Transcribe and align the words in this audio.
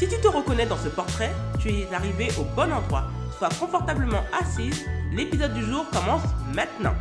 Si 0.00 0.08
tu 0.08 0.18
te 0.18 0.28
reconnais 0.28 0.64
dans 0.64 0.78
ce 0.78 0.88
portrait, 0.88 1.30
tu 1.60 1.68
es 1.68 1.86
arrivé 1.92 2.28
au 2.40 2.44
bon 2.56 2.72
endroit. 2.72 3.04
Sois 3.36 3.50
confortablement 3.50 4.24
assise, 4.32 4.86
l'épisode 5.12 5.52
du 5.52 5.62
jour 5.62 5.84
commence 5.90 6.22
maintenant. 6.54 6.94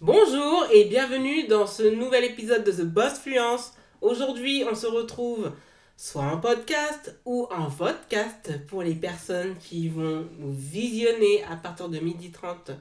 Bonjour 0.00 0.66
et 0.72 0.86
bienvenue 0.86 1.46
dans 1.46 1.64
ce 1.64 1.84
nouvel 1.84 2.24
épisode 2.24 2.64
de 2.64 2.72
The 2.72 2.84
Boss 2.84 3.20
Fluence. 3.20 3.74
Aujourd'hui, 4.00 4.64
on 4.68 4.74
se 4.74 4.88
retrouve 4.88 5.52
soit 5.96 6.24
en 6.24 6.38
podcast 6.38 7.16
ou 7.24 7.46
en 7.56 7.70
podcast 7.70 8.66
pour 8.66 8.82
les 8.82 8.96
personnes 8.96 9.54
qui 9.58 9.88
vont 9.88 10.26
nous 10.40 10.52
visionner 10.52 11.44
à 11.44 11.54
partir 11.54 11.88
de 11.88 11.98
12h30 11.98 12.74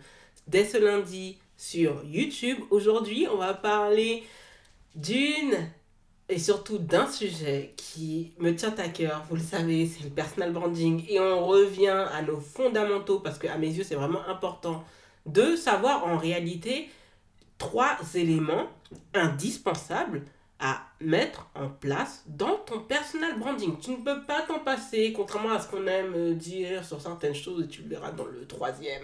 dès 0.48 0.66
ce 0.66 0.80
lundi 0.80 1.38
sur 1.58 2.04
YouTube. 2.06 2.58
Aujourd'hui, 2.72 3.28
on 3.32 3.38
va 3.38 3.54
parler 3.54 4.24
d'une 4.96 5.70
et 6.32 6.40
surtout 6.40 6.78
d'un 6.78 7.08
sujet 7.08 7.74
qui 7.76 8.32
me 8.40 8.56
tient 8.56 8.74
à 8.78 8.88
cœur. 8.88 9.26
Vous 9.30 9.36
le 9.36 9.42
savez, 9.42 9.86
c'est 9.86 10.06
le 10.06 10.10
personal 10.10 10.54
branding. 10.54 11.04
Et 11.10 11.20
on 11.20 11.46
revient 11.46 12.08
à 12.12 12.22
nos 12.22 12.40
fondamentaux 12.40 13.20
parce 13.20 13.38
que 13.38 13.48
à 13.48 13.58
mes 13.58 13.68
yeux, 13.68 13.84
c'est 13.84 13.96
vraiment 13.96 14.26
important 14.28 14.86
de 15.26 15.58
savoir 15.58 16.08
en 16.08 16.18
réalité 16.18 16.90
trois 17.58 17.98
éléments 18.16 18.68
indispensables 19.14 20.24
à 20.60 20.82
mettre 21.02 21.50
en 21.54 21.68
place 21.68 22.24
dans 22.28 22.56
ton 22.66 22.80
personal 22.80 23.38
branding. 23.38 23.78
Tu 23.80 23.92
ne 23.92 23.98
peux 23.98 24.22
pas 24.22 24.44
t'en 24.44 24.60
passer, 24.60 25.12
contrairement 25.14 25.52
à 25.52 25.60
ce 25.60 25.68
qu'on 25.68 25.86
aime 25.86 26.36
dire 26.36 26.86
sur 26.86 27.02
certaines 27.02 27.36
choses, 27.36 27.66
et 27.66 27.68
tu 27.68 27.82
le 27.82 27.90
verras 27.90 28.12
dans 28.12 28.26
le 28.26 28.48
troisième 28.48 29.04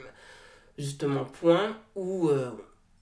justement 0.78 1.26
point 1.26 1.76
où 1.96 2.30
euh, 2.30 2.52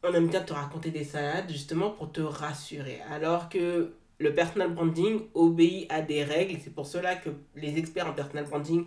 on 0.01 0.13
aime 0.13 0.29
bien 0.29 0.41
te 0.41 0.53
raconter 0.53 0.89
des 0.89 1.03
salades 1.03 1.49
justement 1.51 1.91
pour 1.91 2.11
te 2.11 2.21
rassurer. 2.21 3.01
Alors 3.11 3.49
que 3.49 3.93
le 4.17 4.33
personal 4.33 4.73
branding 4.73 5.21
obéit 5.33 5.91
à 5.91 6.01
des 6.01 6.23
règles. 6.23 6.57
C'est 6.63 6.73
pour 6.73 6.85
cela 6.87 7.15
que 7.15 7.29
les 7.55 7.77
experts 7.77 8.07
en 8.07 8.13
personal 8.13 8.45
branding 8.45 8.85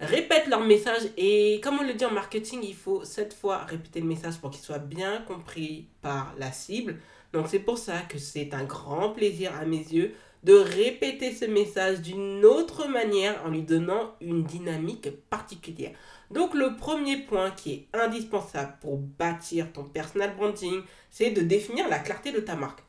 répètent 0.00 0.48
leur 0.48 0.60
message. 0.60 1.02
Et 1.16 1.60
comme 1.62 1.78
on 1.78 1.86
le 1.86 1.94
dit 1.94 2.04
en 2.04 2.10
marketing, 2.10 2.60
il 2.62 2.74
faut 2.74 3.04
cette 3.04 3.34
fois 3.34 3.58
répéter 3.58 4.00
le 4.00 4.06
message 4.06 4.38
pour 4.38 4.50
qu'il 4.50 4.62
soit 4.62 4.78
bien 4.78 5.22
compris 5.22 5.86
par 6.02 6.34
la 6.38 6.52
cible. 6.52 6.98
Donc 7.32 7.46
c'est 7.48 7.58
pour 7.58 7.78
ça 7.78 8.00
que 8.00 8.18
c'est 8.18 8.54
un 8.54 8.64
grand 8.64 9.10
plaisir 9.10 9.54
à 9.54 9.64
mes 9.64 9.78
yeux 9.78 10.14
de 10.42 10.54
répéter 10.54 11.32
ce 11.32 11.44
message 11.44 12.02
d'une 12.02 12.44
autre 12.44 12.88
manière 12.88 13.42
en 13.44 13.48
lui 13.48 13.62
donnant 13.62 14.14
une 14.20 14.44
dynamique 14.44 15.10
particulière. 15.28 15.92
Donc 16.30 16.54
le 16.54 16.76
premier 16.76 17.16
point 17.16 17.50
qui 17.50 17.72
est 17.72 17.88
indispensable 17.92 18.76
pour 18.80 18.98
bâtir 18.98 19.72
ton 19.72 19.84
personal 19.84 20.36
branding, 20.36 20.82
c'est 21.10 21.30
de 21.30 21.40
définir 21.40 21.88
la 21.88 21.98
clarté 21.98 22.30
de 22.30 22.40
ta 22.40 22.54
marque. 22.54 22.85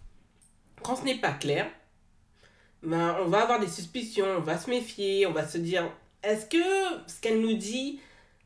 Quand 0.88 0.96
ce 0.96 1.04
n'est 1.04 1.16
pas 1.16 1.34
clair, 1.34 1.70
ben, 2.82 3.18
on 3.20 3.26
va 3.26 3.42
avoir 3.42 3.60
des 3.60 3.68
suspicions, 3.68 4.26
on 4.38 4.40
va 4.40 4.58
se 4.58 4.70
méfier, 4.70 5.28
on 5.28 5.34
va 5.34 5.46
se 5.46 5.58
dire, 5.58 5.84
est-ce 6.24 6.46
que 6.46 6.58
ce 7.08 7.20
qu'elle 7.20 7.42
nous 7.42 7.58
dit, 7.58 8.00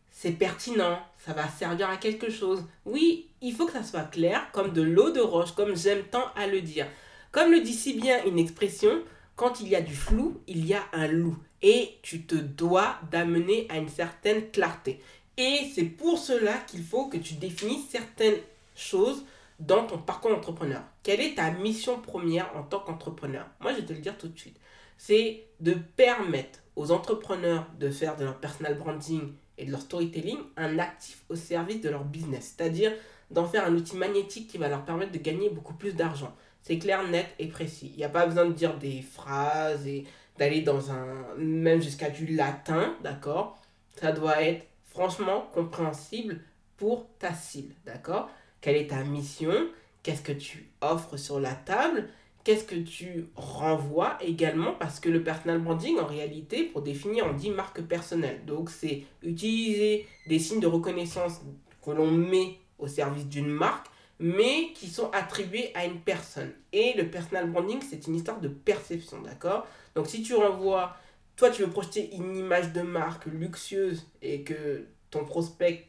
c'est 0.10 0.32
pertinent, 0.32 0.98
ça 1.24 1.34
va 1.34 1.48
servir 1.48 1.88
à 1.88 1.98
quelque 1.98 2.32
chose 2.32 2.66
Oui, 2.84 3.28
il 3.44 3.54
faut 3.54 3.68
que 3.68 3.74
ça 3.74 3.84
soit 3.84 4.10
clair, 4.10 4.48
comme 4.54 4.74
de 4.74 4.82
l'eau 4.82 5.12
de 5.12 5.20
roche, 5.20 5.52
comme 5.52 5.76
j'aime 5.76 6.02
tant 6.10 6.34
à 6.36 6.48
le 6.48 6.62
dire. 6.62 6.88
Comme 7.32 7.52
le 7.52 7.62
dit 7.62 7.76
si 7.76 7.94
bien 7.94 8.26
une 8.26 8.40
expression, 8.40 9.04
quand 9.36 9.60
il 9.62 9.68
y 9.68 9.76
a 9.76 9.82
du 9.82 9.96
flou, 9.96 10.42
il 10.48 10.66
y 10.66 10.74
a 10.74 10.82
un 10.94 11.06
loup 11.06 11.38
et 11.62 12.00
tu 12.02 12.24
te 12.24 12.34
dois 12.34 12.96
d'amener 13.12 13.68
à 13.70 13.78
une 13.78 13.90
certaine 13.90 14.50
clarté. 14.50 15.00
Et 15.38 15.70
c'est 15.76 15.86
pour 15.86 16.18
cela 16.18 16.58
qu'il 16.66 16.84
faut 16.84 17.06
que 17.06 17.18
tu 17.18 17.36
définisses 17.36 17.90
certaines 17.92 18.40
choses 18.76 19.26
dans 19.62 19.86
ton 19.86 20.00
parcours 20.00 20.32
entrepreneur. 20.32 20.82
Quelle 21.04 21.22
est 21.22 21.36
ta 21.36 21.52
mission 21.52 22.02
première 22.02 22.56
en 22.58 22.64
tant 22.64 22.80
qu'entrepreneur? 22.80 23.46
Moi, 23.60 23.72
je 23.74 23.78
vais 23.78 23.86
te 23.86 23.94
le 23.94 24.00
dire 24.00 24.18
tout 24.18 24.28
de 24.28 24.38
suite. 24.38 24.58
C'est 24.98 25.44
de 25.60 25.74
permettre 25.74 26.60
aux 26.76 26.92
entrepreneurs 26.92 27.68
de 27.80 27.90
faire 27.90 28.16
de 28.18 28.24
leur 28.24 28.40
personal 28.40 28.78
branding 28.78 29.34
et 29.58 29.66
de 29.66 29.72
leur 29.72 29.82
storytelling 29.82 30.40
un 30.58 30.80
actif 30.80 31.24
au 31.30 31.36
service 31.36 31.82
de 31.82 31.90
leur 31.90 32.04
business. 32.04 32.56
C'est-à-dire 32.58 32.92
d'en 33.30 33.46
faire 33.46 33.66
un 33.66 33.76
outil 33.76 33.96
magnétique 33.96 34.50
qui 34.50 34.58
va 34.58 34.68
leur 34.68 34.84
permettre 34.84 35.12
de 35.12 35.18
gagner 35.20 35.50
beaucoup 35.50 35.76
plus 35.76 35.94
d'argent. 35.94 36.36
C'est 36.64 36.80
clair, 36.80 37.08
net 37.08 37.28
et 37.40 37.48
précis. 37.48 37.92
Il 37.94 37.98
n'y 37.98 38.04
a 38.04 38.10
pas 38.10 38.26
besoin 38.26 38.46
de 38.46 38.54
dire 38.54 38.78
des 38.78 39.02
phrases 39.02 39.88
et 39.88 40.06
d'aller 40.38 40.62
dans 40.62 40.92
un, 40.92 41.36
même 41.38 41.82
jusqu'à 41.82 42.10
du 42.10 42.26
latin, 42.36 42.96
d'accord? 43.04 43.60
Ça 43.96 44.12
doit 44.12 44.42
être 44.42 44.66
franchement 44.86 45.50
compréhensible 45.54 46.42
pour 46.78 47.08
ta 47.20 47.34
cible, 47.34 47.76
d'accord? 47.86 48.30
Quelle 48.62 48.78
est 48.78 48.88
ta 48.88 49.04
mission? 49.04 49.70
Qu'est-ce 50.04 50.22
que 50.22 50.32
tu 50.32 50.70
offres 50.82 51.18
sur 51.18 51.40
la 51.40 51.54
table? 51.54 52.08
Qu'est-ce 52.44 52.64
que 52.64 52.76
tu 52.76 53.28
renvoies 53.36 54.18
également? 54.22 54.74
Parce 54.74 55.00
que 55.00 55.10
le 55.10 55.24
personal 55.24 55.60
branding, 55.60 56.00
en 56.00 56.06
réalité, 56.06 56.64
pour 56.64 56.82
définir, 56.82 57.28
on 57.28 57.34
dit 57.34 57.52
marque 57.52 57.82
personnelle. 57.82 58.46
Donc, 58.46 58.70
c'est 58.70 59.04
utiliser 59.22 60.08
des 60.28 60.40
signes 60.40 60.60
de 60.60 60.68
reconnaissance 60.68 61.42
que 61.84 61.92
l'on 61.92 62.10
met 62.10 62.58
au 62.80 62.88
service 62.88 63.28
d'une 63.28 63.50
marque, 63.50 63.88
mais 64.20 64.72
qui 64.74 64.88
sont 64.88 65.10
attribués 65.12 65.72
à 65.74 65.86
une 65.86 66.00
personne. 66.00 66.52
Et 66.72 66.94
le 66.94 67.10
personal 67.10 67.50
branding, 67.50 67.80
c'est 67.88 68.08
une 68.08 68.16
histoire 68.16 68.40
de 68.40 68.48
perception, 68.48 69.22
d'accord? 69.22 69.68
Donc 69.96 70.08
si 70.08 70.22
tu 70.22 70.36
renvoies, 70.36 70.96
toi 71.36 71.50
tu 71.50 71.64
veux 71.64 71.70
projeter 71.70 72.14
une 72.16 72.36
image 72.36 72.72
de 72.72 72.82
marque 72.82 73.26
luxueuse 73.26 74.06
et 74.22 74.44
que 74.44 74.86
ton 75.10 75.26
prospect, 75.26 75.88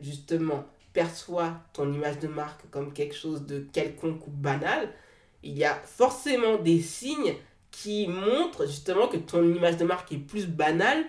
justement, 0.00 0.64
perçoit 0.96 1.60
ton 1.74 1.92
image 1.92 2.20
de 2.20 2.26
marque 2.26 2.62
comme 2.70 2.94
quelque 2.94 3.14
chose 3.14 3.44
de 3.44 3.60
quelconque 3.70 4.26
ou 4.26 4.30
banal, 4.30 4.88
il 5.42 5.52
y 5.52 5.62
a 5.62 5.74
forcément 5.74 6.56
des 6.56 6.80
signes 6.80 7.34
qui 7.70 8.06
montrent 8.06 8.66
justement 8.66 9.06
que 9.06 9.18
ton 9.18 9.42
image 9.44 9.76
de 9.76 9.84
marque 9.84 10.10
est 10.12 10.16
plus 10.32 10.46
banale 10.46 11.04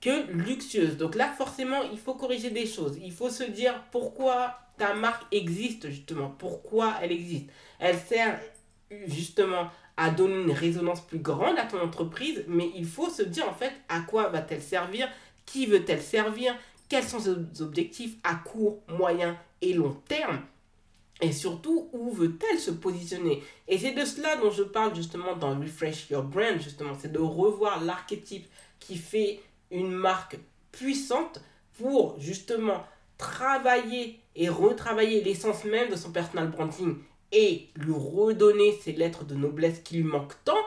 que 0.00 0.26
luxueuse. 0.32 0.96
Donc 0.96 1.14
là, 1.14 1.28
forcément, 1.38 1.84
il 1.92 1.98
faut 1.98 2.14
corriger 2.14 2.50
des 2.50 2.66
choses. 2.66 2.98
Il 3.00 3.12
faut 3.12 3.30
se 3.30 3.44
dire 3.44 3.80
pourquoi 3.92 4.58
ta 4.76 4.94
marque 4.94 5.32
existe, 5.32 5.88
justement. 5.88 6.34
Pourquoi 6.36 6.94
elle 7.00 7.12
existe. 7.12 7.46
Elle 7.78 7.96
sert 7.96 8.40
justement 9.06 9.68
à 9.96 10.10
donner 10.10 10.42
une 10.42 10.50
résonance 10.50 11.00
plus 11.06 11.20
grande 11.20 11.60
à 11.60 11.64
ton 11.64 11.80
entreprise, 11.80 12.44
mais 12.48 12.72
il 12.74 12.86
faut 12.86 13.08
se 13.08 13.22
dire 13.22 13.48
en 13.48 13.54
fait 13.54 13.72
à 13.88 14.00
quoi 14.00 14.30
va-t-elle 14.30 14.62
servir, 14.62 15.08
qui 15.46 15.66
veut-elle 15.66 16.02
servir, 16.02 16.56
quels 16.88 17.04
sont 17.04 17.20
ses 17.20 17.62
objectifs 17.62 18.16
à 18.24 18.34
court, 18.34 18.82
moyen 18.88 19.36
et 19.60 19.72
long 19.72 19.96
terme. 20.08 20.40
Et 21.20 21.32
surtout, 21.32 21.88
où 21.92 22.12
veut-elle 22.12 22.60
se 22.60 22.70
positionner? 22.70 23.42
Et 23.66 23.76
c'est 23.76 23.92
de 23.92 24.04
cela 24.04 24.36
dont 24.36 24.50
je 24.50 24.62
parle 24.62 24.94
justement 24.94 25.36
dans 25.36 25.58
Refresh 25.58 26.10
Your 26.10 26.22
Brand, 26.22 26.60
justement. 26.60 26.92
C'est 26.98 27.12
de 27.12 27.18
revoir 27.18 27.84
l'archétype 27.84 28.46
qui 28.78 28.96
fait 28.96 29.40
une 29.70 29.90
marque 29.90 30.38
puissante 30.70 31.42
pour 31.78 32.18
justement 32.20 32.84
travailler 33.16 34.20
et 34.36 34.48
retravailler 34.48 35.22
l'essence 35.22 35.64
même 35.64 35.90
de 35.90 35.96
son 35.96 36.12
personal 36.12 36.48
branding 36.50 36.96
et 37.32 37.68
lui 37.74 37.92
redonner 37.92 38.78
ces 38.82 38.92
lettres 38.92 39.24
de 39.24 39.34
noblesse 39.34 39.80
qui 39.80 39.96
lui 39.96 40.04
manquent 40.04 40.42
tant 40.44 40.64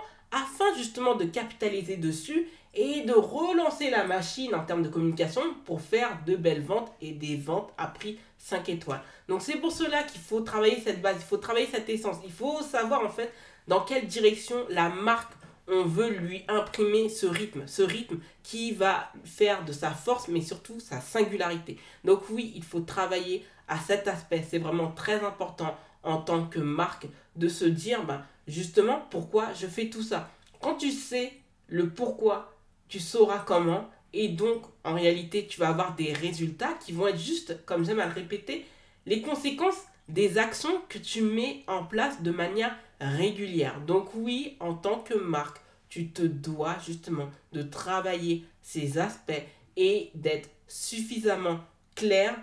justement 0.81 1.15
de 1.15 1.25
capitaliser 1.25 1.97
dessus 1.97 2.47
et 2.73 3.01
de 3.01 3.13
relancer 3.13 3.89
la 3.89 4.05
machine 4.05 4.55
en 4.55 4.63
termes 4.63 4.83
de 4.83 4.89
communication 4.89 5.41
pour 5.65 5.81
faire 5.81 6.19
de 6.25 6.35
belles 6.35 6.63
ventes 6.63 6.91
et 7.01 7.11
des 7.11 7.35
ventes 7.35 7.71
à 7.77 7.87
prix 7.87 8.17
5 8.37 8.69
étoiles. 8.69 9.01
Donc 9.27 9.41
c'est 9.41 9.57
pour 9.57 9.71
cela 9.71 10.03
qu'il 10.03 10.21
faut 10.21 10.41
travailler 10.41 10.79
cette 10.81 11.01
base, 11.01 11.17
il 11.19 11.25
faut 11.25 11.37
travailler 11.37 11.67
cette 11.67 11.89
essence, 11.89 12.17
il 12.23 12.31
faut 12.31 12.61
savoir 12.61 13.05
en 13.05 13.09
fait 13.09 13.31
dans 13.67 13.81
quelle 13.81 14.07
direction 14.07 14.65
la 14.69 14.89
marque 14.89 15.33
on 15.67 15.83
veut 15.83 16.09
lui 16.09 16.43
imprimer 16.47 17.07
ce 17.07 17.25
rythme, 17.25 17.63
ce 17.67 17.81
rythme 17.81 18.17
qui 18.43 18.71
va 18.71 19.11
faire 19.23 19.63
de 19.63 19.71
sa 19.71 19.91
force 19.91 20.27
mais 20.27 20.41
surtout 20.41 20.79
sa 20.79 20.99
singularité. 20.99 21.77
Donc 22.03 22.23
oui, 22.29 22.51
il 22.55 22.63
faut 22.63 22.81
travailler 22.81 23.45
à 23.67 23.77
cet 23.77 24.07
aspect, 24.07 24.43
c'est 24.49 24.57
vraiment 24.57 24.91
très 24.91 25.23
important 25.23 25.77
en 26.03 26.17
tant 26.17 26.45
que 26.45 26.59
marque 26.59 27.07
de 27.35 27.47
se 27.47 27.65
dire 27.65 28.03
ben, 28.03 28.23
justement 28.47 29.05
pourquoi 29.09 29.53
je 29.53 29.67
fais 29.67 29.89
tout 29.89 30.03
ça? 30.03 30.29
Quand 30.61 30.75
tu 30.75 30.91
sais 30.91 31.33
le 31.67 31.89
pourquoi, 31.89 32.55
tu 32.87 32.99
sauras 32.99 33.39
comment 33.39 33.89
et 34.13 34.27
donc 34.27 34.63
en 34.83 34.93
réalité 34.93 35.47
tu 35.47 35.59
vas 35.59 35.69
avoir 35.69 35.95
des 35.95 36.13
résultats 36.13 36.73
qui 36.73 36.91
vont 36.91 37.07
être 37.07 37.19
juste, 37.19 37.65
comme 37.65 37.85
j'aime 37.85 37.99
à 37.99 38.05
le 38.05 38.13
répéter, 38.13 38.65
les 39.05 39.21
conséquences 39.21 39.83
des 40.07 40.37
actions 40.37 40.81
que 40.89 40.97
tu 40.97 41.21
mets 41.21 41.63
en 41.67 41.83
place 41.83 42.21
de 42.21 42.31
manière 42.31 42.77
régulière. 42.99 43.79
Donc 43.81 44.09
oui, 44.13 44.57
en 44.59 44.73
tant 44.73 44.99
que 44.99 45.13
marque, 45.13 45.61
tu 45.89 46.09
te 46.09 46.21
dois 46.21 46.77
justement 46.85 47.29
de 47.53 47.63
travailler 47.63 48.45
ces 48.61 48.97
aspects 48.97 49.43
et 49.77 50.11
d'être 50.15 50.49
suffisamment 50.67 51.59
clair, 51.95 52.35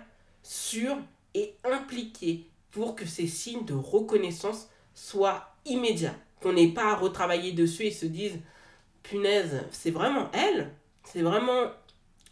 sûr 0.43 0.97
et 1.33 1.55
impliqué 1.63 2.47
pour 2.71 2.95
que 2.95 3.05
ces 3.05 3.27
signes 3.27 3.65
de 3.65 3.73
reconnaissance 3.73 4.69
soient 4.93 5.55
immédiats. 5.65 6.15
Qu'on 6.41 6.53
n'ait 6.53 6.69
pas 6.69 6.91
à 6.91 6.95
retravailler 6.95 7.51
dessus 7.51 7.83
et 7.83 7.91
se 7.91 8.05
dise, 8.05 8.39
punaise, 9.03 9.63
c'est 9.71 9.91
vraiment 9.91 10.29
elle? 10.33 10.71
C'est 11.03 11.21
vraiment... 11.21 11.71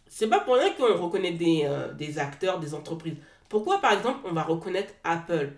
C'est 0.08 0.28
pas 0.28 0.40
pour 0.40 0.54
rien 0.54 0.72
qu'on 0.72 0.96
reconnaît 0.96 1.32
des, 1.32 1.62
euh, 1.64 1.92
des 1.92 2.18
acteurs, 2.18 2.58
des 2.58 2.74
entreprises. 2.74 3.16
Pourquoi, 3.48 3.80
par 3.80 3.92
exemple, 3.92 4.20
on 4.24 4.32
va 4.32 4.42
reconnaître 4.42 4.94
Apple? 5.04 5.52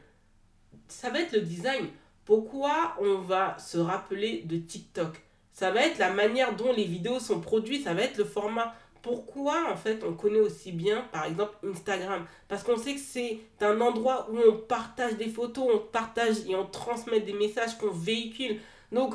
Ça 0.89 1.11
va 1.11 1.21
être 1.21 1.33
le 1.33 1.43
design. 1.43 1.87
Pourquoi 2.25 2.97
on 3.01 3.19
va 3.19 3.57
se 3.59 3.79
rappeler 3.79 4.43
de 4.45 4.57
TikTok? 4.57 5.21
Ça 5.53 5.71
va 5.71 5.87
être 5.87 5.99
la 5.99 6.11
manière 6.11 6.57
dont 6.57 6.73
les 6.73 6.85
vidéos 6.85 7.21
sont 7.21 7.41
produites, 7.41 7.85
ça 7.85 7.95
va 7.95 8.03
être 8.03 8.19
le 8.19 8.25
format 8.25 8.75
pourquoi 9.03 9.71
en 9.73 9.77
fait 9.77 10.05
on 10.05 10.15
connaît 10.15 10.41
aussi 10.41 10.73
bien 10.73 11.03
par 11.13 11.25
exemple 11.25 11.55
Instagram? 11.67 12.27
Parce 12.49 12.63
qu'on 12.63 12.77
sait 12.77 12.95
que 12.95 13.01
c'est 13.01 13.41
un 13.61 13.81
endroit 13.81 14.29
où 14.31 14.39
on 14.39 14.57
partage 14.57 15.17
des 15.17 15.29
photos, 15.29 15.69
on 15.75 15.79
partage 15.79 16.37
et 16.49 16.55
on 16.55 16.67
transmet 16.67 17.21
des 17.21 17.33
messages 17.33 17.79
qu'on 17.79 17.91
véhicule. 17.91 18.59
Donc 18.93 19.15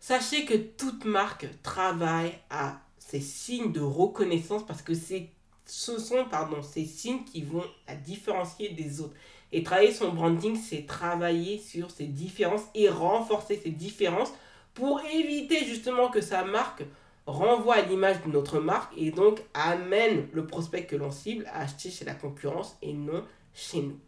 sachez 0.00 0.44
que 0.44 0.54
toute 0.54 1.04
marque 1.04 1.46
travaille 1.62 2.34
à 2.50 2.80
ces 2.98 3.20
signes 3.20 3.72
de 3.72 3.80
reconnaissance 3.80 4.66
parce 4.66 4.82
que 4.82 4.92
ce 4.94 5.98
sont 5.98 6.24
pardon, 6.30 6.62
ces 6.62 6.84
signes 6.84 7.24
qui 7.24 7.42
vont 7.42 7.64
la 7.86 7.94
différencier 7.94 8.70
des 8.70 9.00
autres. 9.00 9.14
Et 9.50 9.62
travailler 9.62 9.92
son 9.92 10.12
branding, 10.12 10.56
c'est 10.56 10.84
travailler 10.84 11.58
sur 11.58 11.90
ces 11.90 12.04
différences 12.04 12.64
et 12.74 12.88
renforcer 12.90 13.58
ces 13.62 13.70
différences 13.70 14.32
pour 14.74 15.00
éviter 15.00 15.64
justement 15.64 16.08
que 16.08 16.20
sa 16.20 16.44
marque 16.44 16.84
renvoie 17.28 17.74
à 17.74 17.82
l'image 17.82 18.22
de 18.24 18.30
notre 18.30 18.58
marque 18.58 18.92
et 18.96 19.10
donc 19.10 19.40
amène 19.52 20.28
le 20.32 20.46
prospect 20.46 20.86
que 20.86 20.96
l'on 20.96 21.10
cible 21.10 21.46
à 21.52 21.60
acheter 21.60 21.90
chez 21.90 22.06
la 22.06 22.14
concurrence 22.14 22.76
et 22.80 22.94
non 22.94 23.22
chez 23.54 23.82
nous. 23.82 23.98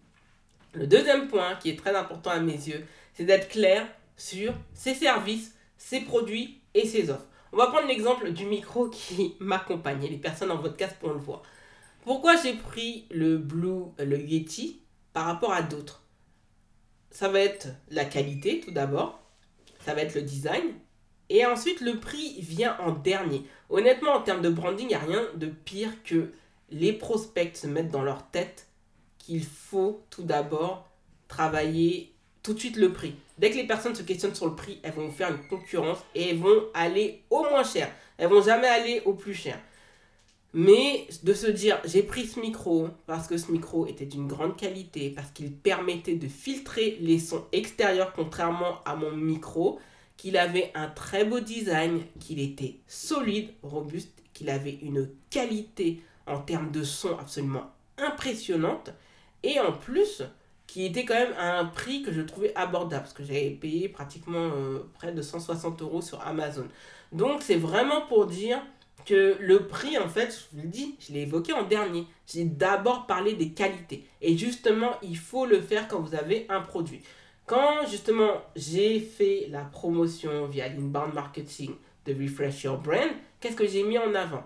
Le 0.72 0.87
deuxième 0.87 1.28
point 1.28 1.55
qui 1.56 1.69
est 1.69 1.78
très 1.78 1.94
important 1.94 2.31
à 2.31 2.40
mes 2.40 2.52
yeux, 2.52 2.82
c'est 3.12 3.25
d'être 3.25 3.49
clair 3.49 3.87
sur 4.17 4.55
ses 4.72 4.94
services, 4.94 5.55
ses 5.76 6.00
produits 6.00 6.62
et 6.72 6.87
ses 6.87 7.11
offres. 7.11 7.26
On 7.52 7.58
va 7.58 7.67
prendre 7.67 7.88
l'exemple 7.88 8.31
du 8.32 8.46
micro 8.46 8.88
qui 8.90 9.34
m'accompagne. 9.38 10.00
Les 10.00 10.17
personnes 10.17 10.50
en 10.50 10.58
podcast 10.58 10.96
pour 10.99 11.11
le 11.11 11.19
voir. 11.19 11.43
Pourquoi 12.05 12.37
j'ai 12.37 12.55
pris 12.55 13.06
le 13.11 13.37
Blue, 13.37 13.84
le 13.99 14.19
Yeti 14.19 14.81
par 15.12 15.26
rapport 15.26 15.52
à 15.52 15.61
d'autres? 15.61 16.02
Ça 17.11 17.28
va 17.28 17.40
être 17.40 17.69
la 17.90 18.06
qualité 18.06 18.61
tout 18.61 18.70
d'abord. 18.70 19.20
Ça 19.84 19.94
va 19.94 20.02
être 20.02 20.14
le 20.14 20.22
design. 20.22 20.62
Et 21.31 21.47
ensuite, 21.47 21.81
le 21.81 21.99
prix 21.99 22.41
vient 22.41 22.77
en 22.81 22.91
dernier. 22.91 23.47
Honnêtement, 23.71 24.12
en 24.12 24.21
termes 24.21 24.43
de 24.43 24.50
branding, 24.50 24.87
il 24.87 24.88
n'y 24.88 24.94
a 24.94 24.99
rien 24.99 25.23
de 25.37 25.47
pire 25.47 26.03
que 26.05 26.32
les 26.71 26.93
prospects 26.93 27.56
se 27.56 27.69
mettent 27.69 27.91
dans 27.91 28.03
leur 28.03 28.29
tête 28.31 28.67
qu'il 29.19 29.44
faut 29.44 30.03
tout 30.11 30.25
d'abord 30.25 30.88
travailler 31.29 32.12
tout 32.43 32.53
de 32.53 32.59
suite 32.59 32.77
le 32.77 32.93
prix. 32.93 33.15
Dès 33.38 33.50
que 33.50 33.56
les 33.56 33.67
personnes 33.67 33.94
se 33.94 34.03
questionnent 34.03 34.35
sur 34.35 34.47
le 34.47 34.56
prix, 34.56 34.81
elles 34.82 34.93
vont 34.93 35.11
faire 35.11 35.31
une 35.31 35.47
concurrence 35.49 35.99
et 36.15 36.31
elles 36.31 36.38
vont 36.38 36.65
aller 36.75 37.23
au 37.31 37.43
moins 37.44 37.65
cher. 37.65 37.91
Elles 38.19 38.29
vont 38.29 38.43
jamais 38.43 38.67
aller 38.67 39.03
au 39.05 39.12
plus 39.12 39.35
cher. 39.35 39.59
Mais 40.53 41.06
de 41.23 41.32
se 41.32 41.47
dire, 41.47 41.81
j'ai 41.85 42.03
pris 42.03 42.27
ce 42.27 42.41
micro 42.41 42.88
parce 43.06 43.29
que 43.29 43.37
ce 43.37 43.53
micro 43.53 43.87
était 43.87 44.06
d'une 44.06 44.27
grande 44.27 44.56
qualité, 44.56 45.11
parce 45.11 45.31
qu'il 45.31 45.53
permettait 45.53 46.17
de 46.17 46.27
filtrer 46.27 46.99
les 47.00 47.21
sons 47.21 47.44
extérieurs 47.53 48.12
contrairement 48.15 48.82
à 48.85 48.97
mon 48.97 49.12
micro, 49.12 49.79
qu'il 50.20 50.37
avait 50.37 50.70
un 50.75 50.87
très 50.87 51.25
beau 51.25 51.40
design, 51.40 52.02
qu'il 52.19 52.40
était 52.40 52.76
solide, 52.87 53.49
robuste, 53.62 54.12
qu'il 54.34 54.50
avait 54.50 54.78
une 54.82 55.08
qualité 55.31 56.02
en 56.26 56.40
termes 56.40 56.70
de 56.70 56.84
son 56.84 57.17
absolument 57.17 57.70
impressionnante, 57.96 58.90
et 59.43 59.58
en 59.61 59.72
plus, 59.72 60.22
qui 60.67 60.84
était 60.84 61.06
quand 61.06 61.14
même 61.14 61.32
à 61.38 61.58
un 61.58 61.64
prix 61.64 62.02
que 62.02 62.12
je 62.12 62.20
trouvais 62.20 62.55
abordable, 62.55 63.05
parce 63.05 63.14
que 63.14 63.25
j'avais 63.25 63.49
payé 63.49 63.88
pratiquement 63.88 64.50
euh, 64.55 64.81
près 64.93 65.12
de 65.12 65.22
160 65.22 65.81
euros 65.81 66.02
sur 66.02 66.20
Amazon. 66.20 66.69
Donc 67.12 67.40
c'est 67.40 67.56
vraiment 67.56 68.02
pour 68.02 68.26
dire 68.26 68.61
que 69.06 69.38
le 69.40 69.69
prix, 69.69 69.96
en 69.96 70.08
fait, 70.11 70.31
je 70.31 70.55
vous 70.55 70.64
le 70.64 70.69
dis, 70.69 70.96
je 71.00 71.14
l'ai 71.14 71.22
évoqué 71.22 71.55
en 71.55 71.62
dernier, 71.62 72.06
j'ai 72.26 72.44
d'abord 72.44 73.06
parlé 73.06 73.32
des 73.32 73.52
qualités. 73.52 74.05
Et 74.20 74.37
justement, 74.37 74.90
il 75.02 75.17
faut 75.17 75.46
le 75.46 75.62
faire 75.62 75.88
quand 75.88 76.00
vous 76.00 76.14
avez 76.14 76.44
un 76.50 76.61
produit. 76.61 77.00
Quand 77.50 77.85
justement 77.85 78.43
j'ai 78.55 79.00
fait 79.00 79.49
la 79.50 79.64
promotion 79.64 80.47
via 80.47 80.69
l'inbound 80.69 81.12
marketing 81.14 81.75
de 82.06 82.14
Refresh 82.14 82.62
Your 82.62 82.79
Brand, 82.79 83.11
qu'est-ce 83.41 83.56
que 83.56 83.67
j'ai 83.67 83.82
mis 83.82 83.99
en 83.99 84.14
avant? 84.14 84.44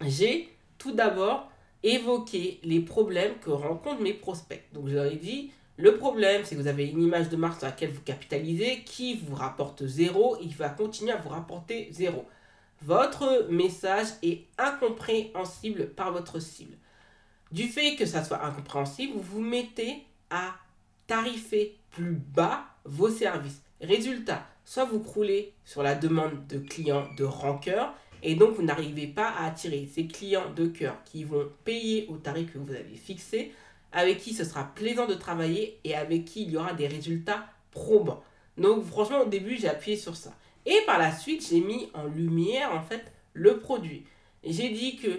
J'ai 0.00 0.48
tout 0.78 0.92
d'abord 0.92 1.50
évoqué 1.82 2.60
les 2.62 2.78
problèmes 2.82 3.34
que 3.40 3.50
rencontrent 3.50 4.00
mes 4.00 4.12
prospects. 4.12 4.62
Donc 4.72 4.86
je 4.86 4.94
leur 4.94 5.06
ai 5.06 5.16
dit, 5.16 5.50
le 5.76 5.96
problème 5.96 6.42
c'est 6.44 6.54
que 6.54 6.60
vous 6.60 6.68
avez 6.68 6.86
une 6.86 7.02
image 7.02 7.30
de 7.30 7.36
marque 7.36 7.58
sur 7.58 7.66
laquelle 7.66 7.90
vous 7.90 8.02
capitalisez 8.02 8.84
qui 8.84 9.16
vous 9.16 9.34
rapporte 9.34 9.84
zéro, 9.84 10.36
il 10.40 10.54
va 10.54 10.68
continuer 10.68 11.10
à 11.10 11.16
vous 11.16 11.30
rapporter 11.30 11.88
zéro. 11.90 12.26
Votre 12.82 13.48
message 13.50 14.06
est 14.22 14.44
incompréhensible 14.56 15.88
par 15.88 16.12
votre 16.12 16.38
cible. 16.38 16.76
Du 17.50 17.64
fait 17.64 17.96
que 17.96 18.06
ça 18.06 18.22
soit 18.22 18.44
incompréhensible, 18.44 19.14
vous 19.16 19.38
vous 19.38 19.40
mettez 19.40 20.04
à 20.30 20.54
tarifer 21.10 21.76
plus 21.90 22.12
bas 22.12 22.66
vos 22.84 23.10
services. 23.10 23.62
Résultat, 23.80 24.46
soit 24.64 24.84
vous 24.84 25.00
croulez 25.00 25.52
sur 25.64 25.82
la 25.82 25.96
demande 25.96 26.46
de 26.46 26.60
clients 26.60 27.08
de 27.18 27.24
rancœur 27.24 27.92
et 28.22 28.36
donc 28.36 28.54
vous 28.54 28.62
n'arrivez 28.62 29.08
pas 29.08 29.28
à 29.28 29.46
attirer 29.46 29.88
ces 29.92 30.06
clients 30.06 30.52
de 30.54 30.68
cœur 30.68 31.02
qui 31.04 31.24
vont 31.24 31.50
payer 31.64 32.06
au 32.10 32.16
tarif 32.16 32.52
que 32.52 32.58
vous 32.58 32.70
avez 32.70 32.94
fixé, 32.94 33.52
avec 33.90 34.18
qui 34.18 34.34
ce 34.34 34.44
sera 34.44 34.72
plaisant 34.72 35.08
de 35.08 35.14
travailler 35.14 35.80
et 35.82 35.96
avec 35.96 36.26
qui 36.26 36.44
il 36.44 36.52
y 36.52 36.56
aura 36.56 36.74
des 36.74 36.86
résultats 36.86 37.44
probants. 37.72 38.22
Donc 38.56 38.84
franchement 38.84 39.22
au 39.22 39.28
début 39.28 39.56
j'ai 39.56 39.68
appuyé 39.68 39.96
sur 39.96 40.14
ça. 40.14 40.32
Et 40.64 40.78
par 40.86 41.00
la 41.00 41.10
suite 41.10 41.44
j'ai 41.50 41.60
mis 41.60 41.90
en 41.92 42.04
lumière 42.04 42.72
en 42.72 42.82
fait 42.82 43.10
le 43.32 43.58
produit. 43.58 44.04
J'ai 44.44 44.68
dit 44.68 44.96
que 44.96 45.18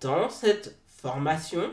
dans 0.00 0.30
cette 0.30 0.78
formation, 0.86 1.68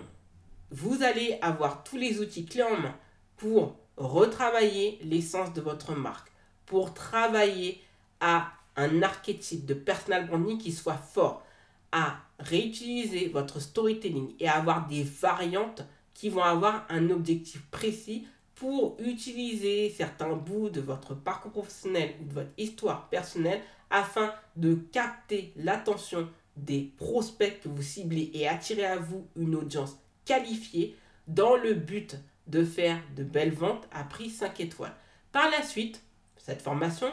vous 0.72 1.04
allez 1.04 1.38
avoir 1.44 1.84
tous 1.84 1.98
les 1.98 2.20
outils 2.20 2.48
clés 2.48 2.64
en 2.64 2.76
main 2.76 2.96
pour 3.40 3.76
retravailler 3.98 5.00
l'essence 5.04 5.54
de 5.54 5.62
votre 5.62 5.96
marque, 5.96 6.32
pour 6.66 6.94
travailler 6.94 7.82
à 8.20 8.52
un 8.76 9.02
archétype 9.02 9.66
de 9.66 9.74
personal 9.74 10.28
branding 10.28 10.58
qui 10.58 10.72
soit 10.72 10.94
fort, 10.98 11.44
à 11.92 12.18
réutiliser 12.38 13.30
votre 13.30 13.60
storytelling 13.60 14.36
et 14.40 14.48
à 14.48 14.58
avoir 14.58 14.88
des 14.88 15.04
variantes 15.04 15.84
qui 16.14 16.30
vont 16.30 16.44
avoir 16.44 16.86
un 16.90 17.10
objectif 17.10 17.64
précis 17.72 18.28
pour 18.56 18.98
utiliser 19.00 19.90
certains 19.90 20.36
bouts 20.36 20.70
de 20.70 20.82
votre 20.82 21.16
parcours 21.16 21.52
professionnel 21.52 22.14
ou 22.22 22.26
de 22.26 22.34
votre 22.34 22.52
histoire 22.58 23.10
personnelle 23.10 23.62
afin 23.90 24.34
de 24.56 24.76
capter 24.76 25.54
l'attention 25.56 26.30
des 26.58 26.92
prospects 26.98 27.62
que 27.62 27.70
vous 27.70 27.82
ciblez 27.82 28.30
et 28.34 28.48
attirer 28.48 28.86
à 28.86 28.98
vous 28.98 29.26
une 29.36 29.56
audience 29.56 29.98
qualifiée 30.26 30.96
dans 31.28 31.56
le 31.56 31.74
but 31.74 32.18
de 32.50 32.64
faire 32.64 33.00
de 33.16 33.24
belles 33.24 33.54
ventes 33.54 33.88
à 33.92 34.04
prix 34.04 34.30
5 34.30 34.60
étoiles. 34.60 34.96
Par 35.32 35.50
la 35.50 35.64
suite, 35.64 36.02
cette 36.38 36.62
formation 36.62 37.08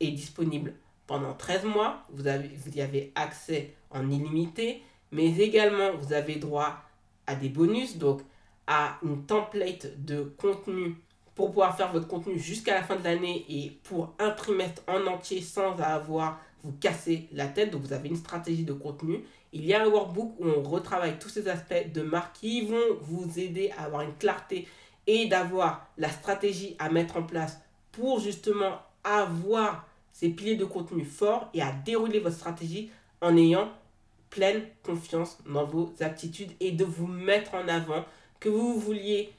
est 0.00 0.10
disponible 0.10 0.74
pendant 1.06 1.34
13 1.34 1.64
mois. 1.64 2.06
Vous, 2.10 2.26
y 2.26 2.80
avez 2.80 3.12
accès 3.14 3.74
en 3.90 4.08
illimité, 4.08 4.82
mais 5.12 5.38
également 5.38 5.92
vous 5.96 6.12
avez 6.12 6.36
droit 6.36 6.82
à 7.26 7.34
des 7.34 7.48
bonus, 7.48 7.98
donc 7.98 8.22
à 8.66 8.98
une 9.02 9.24
template 9.26 10.04
de 10.04 10.22
contenu 10.38 10.96
pour 11.34 11.48
pouvoir 11.48 11.76
faire 11.76 11.92
votre 11.92 12.06
contenu 12.06 12.38
jusqu'à 12.38 12.74
la 12.74 12.82
fin 12.82 12.96
de 12.96 13.04
l'année 13.04 13.44
et 13.48 13.70
pour 13.84 14.14
un 14.18 14.30
trimestre 14.30 14.82
en 14.86 15.06
entier 15.06 15.40
sans 15.40 15.78
avoir 15.78 16.40
vous 16.62 16.72
casser 16.72 17.28
la 17.32 17.46
tête. 17.46 17.70
Donc 17.70 17.82
vous 17.82 17.92
avez 17.92 18.08
une 18.08 18.16
stratégie 18.16 18.64
de 18.64 18.72
contenu. 18.72 19.24
Il 19.52 19.64
y 19.64 19.74
a 19.74 19.82
un 19.82 19.88
workbook 19.88 20.34
où 20.38 20.46
on 20.46 20.62
retravaille 20.62 21.18
tous 21.18 21.28
ces 21.28 21.48
aspects 21.48 21.92
de 21.92 22.02
marque 22.02 22.36
qui 22.36 22.66
vont 22.66 22.96
vous 23.00 23.38
aider 23.38 23.72
à 23.76 23.84
avoir 23.84 24.02
une 24.02 24.14
clarté 24.14 24.68
et 25.06 25.26
d'avoir 25.26 25.88
la 25.98 26.10
stratégie 26.10 26.76
à 26.78 26.88
mettre 26.88 27.16
en 27.16 27.22
place 27.22 27.58
pour 27.92 28.20
justement 28.20 28.78
avoir 29.02 29.86
ces 30.12 30.28
piliers 30.28 30.56
de 30.56 30.64
contenu 30.64 31.04
forts 31.04 31.48
et 31.54 31.62
à 31.62 31.72
dérouler 31.72 32.20
votre 32.20 32.36
stratégie 32.36 32.90
en 33.20 33.36
ayant 33.36 33.70
pleine 34.30 34.62
confiance 34.84 35.38
dans 35.46 35.64
vos 35.64 35.92
aptitudes 36.00 36.52
et 36.60 36.70
de 36.70 36.84
vous 36.84 37.06
mettre 37.06 37.54
en 37.54 37.66
avant, 37.68 38.04
que 38.38 38.48
vous 38.48 38.78
vouliez 38.78 39.32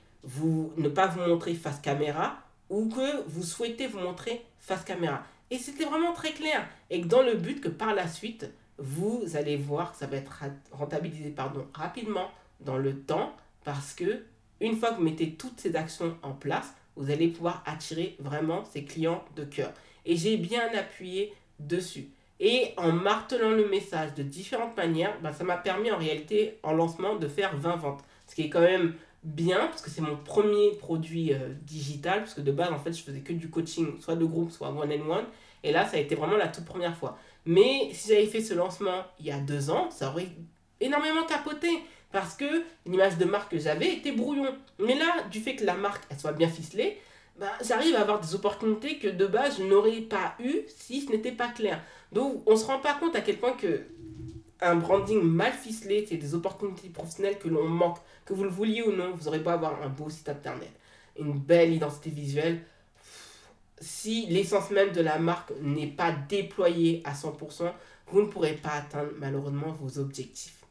ne 0.78 0.90
pas 0.90 1.08
vous 1.08 1.22
montrer 1.22 1.54
face 1.56 1.80
caméra 1.80 2.38
ou 2.70 2.90
que 2.90 3.24
vous 3.28 3.44
souhaitez 3.44 3.88
vous 3.88 4.00
montrer 4.00 4.44
face 4.60 4.84
caméra. 4.84 5.24
Et 5.50 5.58
c'était 5.58 5.86
vraiment 5.86 6.14
très 6.14 6.32
clair. 6.32 6.68
Et 6.90 7.00
dans 7.00 7.22
le 7.22 7.36
but 7.36 7.62
que 7.62 7.70
par 7.70 7.94
la 7.96 8.08
suite, 8.08 8.50
vous 8.82 9.24
allez 9.36 9.58
voir 9.58 9.92
que 9.92 9.98
ça 9.98 10.08
va 10.08 10.18
être 10.18 10.44
rentabilisé 10.72 11.30
pardon, 11.30 11.66
rapidement 11.74 12.30
dans 12.60 12.78
le 12.78 13.00
temps 13.00 13.34
parce 13.64 13.94
que 13.94 14.24
une 14.60 14.76
fois 14.76 14.92
que 14.92 14.96
vous 14.96 15.04
mettez 15.04 15.34
toutes 15.34 15.60
ces 15.60 15.76
actions 15.76 16.16
en 16.22 16.34
place, 16.34 16.74
vous 16.96 17.10
allez 17.10 17.28
pouvoir 17.30 17.64
attirer 17.66 18.16
vraiment 18.20 18.64
ces 18.66 18.84
clients 18.84 19.24
de 19.36 19.44
cœur. 19.44 19.72
Et 20.06 20.16
j'ai 20.16 20.38
bien 20.38 20.68
appuyé 20.78 21.34
dessus. 21.60 22.10
Et 22.40 22.74
en 22.78 22.92
martelant 22.92 23.52
le 23.52 23.68
message 23.70 24.14
de 24.16 24.24
différentes 24.24 24.76
manières, 24.76 25.16
bah, 25.22 25.32
ça 25.34 25.44
m'a 25.44 25.58
permis 25.58 25.92
en 25.92 25.98
réalité 25.98 26.60
en 26.64 26.74
lancement 26.74 27.16
de 27.16 27.28
faire 27.28 27.56
20 27.56 27.76
ventes. 27.78 28.04
Ce 28.28 28.36
qui 28.36 28.44
est 28.44 28.50
quand 28.50 28.62
même 28.62 28.96
bien 29.24 29.68
parce 29.68 29.82
que 29.82 29.90
c'est 29.90 30.02
mon 30.02 30.18
premier 30.18 30.72
produit 30.72 31.34
euh, 31.34 31.54
digital 31.62 32.20
parce 32.20 32.34
que 32.34 32.42
de 32.42 32.52
base 32.52 32.72
en 32.72 32.80
fait 32.80 32.92
je 32.92 33.04
faisais 33.04 33.20
que 33.20 33.34
du 33.34 33.52
coaching 33.52 34.02
soit 34.02 34.16
de 34.16 34.26
groupe 34.26 34.50
soit 34.50 34.70
one 34.70 34.92
on 34.92 35.12
one 35.12 35.26
et 35.64 35.72
là 35.72 35.86
ça 35.86 35.98
a 35.98 36.00
été 36.00 36.16
vraiment 36.16 36.38
la 36.38 36.48
toute 36.48 36.66
première 36.66 36.98
fois 36.98 37.20
mais 37.46 37.90
si 37.94 38.10
j'avais 38.10 38.28
fait 38.28 38.42
ce 38.42 38.54
lancement 38.54 39.04
il 39.20 39.26
y 39.26 39.32
a 39.32 39.40
deux 39.40 39.70
ans 39.70 39.90
ça 39.92 40.10
aurait 40.10 40.30
énormément 40.80 41.26
capoté 41.26 41.70
parce 42.12 42.36
que 42.36 42.64
l'image 42.86 43.18
de 43.18 43.26
marque 43.26 43.52
que 43.52 43.60
j'avais 43.60 43.94
était 43.94 44.12
brouillon 44.12 44.56
mais 44.80 44.96
là 44.96 45.24
du 45.30 45.40
fait 45.40 45.56
que 45.56 45.66
la 45.66 45.76
marque 45.76 46.04
elle 46.10 46.20
soit 46.20 46.34
bien 46.34 46.50
ficelée 46.50 46.98
bah, 47.40 47.52
j'arrive 47.66 47.96
à 47.96 48.02
avoir 48.02 48.20
des 48.20 48.36
opportunités 48.36 49.00
que 49.00 49.08
de 49.08 49.26
base 49.26 49.58
je 49.58 49.64
n'aurais 49.64 50.02
pas 50.02 50.36
eu 50.40 50.62
si 50.68 51.02
ce 51.02 51.12
n'était 51.12 51.32
pas 51.32 51.48
clair 51.48 51.82
donc 52.12 52.44
on 52.46 52.56
se 52.56 52.66
rend 52.66 52.80
pas 52.80 52.94
compte 52.94 53.16
à 53.16 53.22
quel 53.22 53.38
point 53.38 53.54
que 53.54 53.86
un 54.62 54.76
branding 54.76 55.22
mal 55.22 55.52
ficelé, 55.52 56.06
c'est 56.08 56.18
des 56.18 56.36
opportunités 56.36 56.90
professionnelles 56.90 57.40
que 57.40 57.48
l'on 57.48 57.68
manque. 57.68 57.98
Que 58.26 58.34
vous 58.34 58.44
le 58.44 58.50
vouliez 58.50 58.84
ou 58.84 58.92
non, 58.92 59.12
vous 59.16 59.26
n'aurez 59.26 59.44
pas 59.44 59.54
avoir 59.54 59.82
un 59.82 59.90
beau 59.90 60.10
site 60.10 60.30
internet, 60.30 60.72
une 61.20 61.34
belle 61.34 61.74
identité 61.74 62.10
visuelle. 62.12 62.62
Si 63.82 64.28
l'essence 64.28 64.70
même 64.70 64.92
de 64.92 65.02
la 65.02 65.18
marque 65.18 65.52
n'est 65.60 65.88
pas 65.88 66.12
déployée 66.12 67.02
à 67.04 67.14
100%, 67.14 67.74
vous 68.08 68.22
ne 68.22 68.28
pourrez 68.28 68.54
pas 68.54 68.70
atteindre 68.70 69.12
malheureusement 69.18 69.72
vos 69.72 70.00
objectifs. 70.00 70.62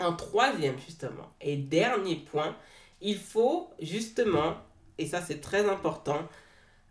Un 0.00 0.12
troisième 0.12 0.78
justement 0.78 1.32
et 1.40 1.56
dernier 1.56 2.16
point, 2.16 2.56
il 3.00 3.18
faut 3.18 3.70
justement, 3.80 4.56
et 4.98 5.06
ça 5.06 5.20
c'est 5.20 5.40
très 5.40 5.68
important, 5.68 6.20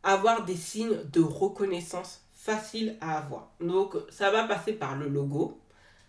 avoir 0.04 0.44
des 0.44 0.58
signes 0.58 1.02
de 1.12 1.22
reconnaissance 1.22 2.26
faciles 2.34 2.98
à 3.00 3.18
avoir. 3.18 3.50
Donc 3.62 3.96
ça 4.10 4.30
va 4.32 4.44
passer 4.44 4.74
par 4.74 4.98
le 4.98 5.08
logo, 5.08 5.62